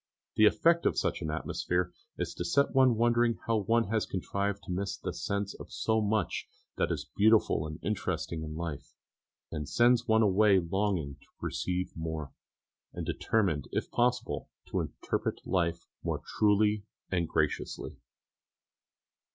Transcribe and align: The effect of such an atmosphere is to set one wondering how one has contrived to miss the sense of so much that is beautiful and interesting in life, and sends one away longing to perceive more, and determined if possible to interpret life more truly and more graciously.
The 0.35 0.47
effect 0.47 0.87
of 0.87 0.97
such 0.97 1.21
an 1.21 1.29
atmosphere 1.29 1.93
is 2.17 2.33
to 2.33 2.43
set 2.43 2.73
one 2.73 2.95
wondering 2.95 3.37
how 3.45 3.57
one 3.59 3.89
has 3.89 4.07
contrived 4.07 4.63
to 4.63 4.71
miss 4.71 4.97
the 4.97 5.13
sense 5.13 5.53
of 5.53 5.71
so 5.71 6.01
much 6.01 6.47
that 6.77 6.89
is 6.89 7.11
beautiful 7.15 7.67
and 7.67 7.77
interesting 7.83 8.41
in 8.41 8.55
life, 8.55 8.95
and 9.51 9.69
sends 9.69 10.07
one 10.07 10.23
away 10.23 10.57
longing 10.57 11.17
to 11.17 11.27
perceive 11.39 11.91
more, 11.95 12.31
and 12.95 13.05
determined 13.05 13.67
if 13.71 13.91
possible 13.91 14.49
to 14.71 14.79
interpret 14.79 15.45
life 15.45 15.85
more 16.03 16.23
truly 16.39 16.83
and 17.11 17.27
more 17.27 17.33
graciously. 17.33 17.99